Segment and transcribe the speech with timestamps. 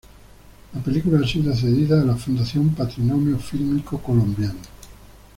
[0.73, 4.57] La película ha sido cedida a la Fundación Patrimonio Fílmico Colombiano.